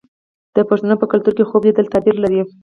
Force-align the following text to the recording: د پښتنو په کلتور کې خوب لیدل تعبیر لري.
د 0.55 0.57
پښتنو 0.69 0.95
په 1.01 1.05
کلتور 1.11 1.33
کې 1.37 1.47
خوب 1.49 1.61
لیدل 1.67 1.85
تعبیر 1.93 2.15
لري. 2.23 2.41